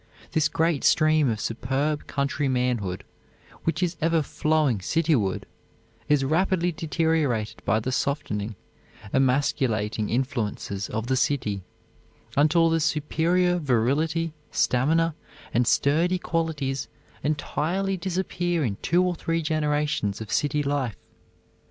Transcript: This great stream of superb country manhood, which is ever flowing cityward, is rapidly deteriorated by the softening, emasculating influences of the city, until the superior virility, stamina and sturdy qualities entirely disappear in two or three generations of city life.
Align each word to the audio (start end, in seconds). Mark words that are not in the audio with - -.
This 0.31 0.49
great 0.49 0.83
stream 0.83 1.29
of 1.29 1.39
superb 1.39 2.07
country 2.07 2.47
manhood, 2.47 3.03
which 3.65 3.83
is 3.83 3.97
ever 4.01 4.23
flowing 4.23 4.81
cityward, 4.81 5.45
is 6.09 6.25
rapidly 6.25 6.71
deteriorated 6.71 7.61
by 7.65 7.79
the 7.79 7.91
softening, 7.91 8.55
emasculating 9.13 10.09
influences 10.09 10.89
of 10.89 11.05
the 11.05 11.15
city, 11.15 11.61
until 12.35 12.67
the 12.71 12.79
superior 12.79 13.59
virility, 13.59 14.33
stamina 14.49 15.13
and 15.53 15.67
sturdy 15.67 16.17
qualities 16.17 16.87
entirely 17.21 17.95
disappear 17.95 18.63
in 18.65 18.77
two 18.81 19.03
or 19.03 19.13
three 19.13 19.43
generations 19.43 20.19
of 20.19 20.31
city 20.33 20.63
life. 20.63 20.97